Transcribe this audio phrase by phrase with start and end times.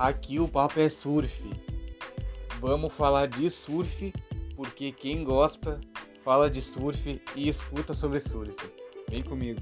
[0.00, 1.30] Aqui o papo é surf.
[2.58, 4.10] Vamos falar de surf,
[4.56, 5.78] porque quem gosta
[6.24, 8.56] fala de surf e escuta sobre surf.
[9.10, 9.60] Vem comigo.